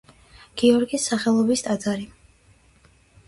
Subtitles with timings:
[0.61, 2.07] გიორგის სახელობის ტაძარი.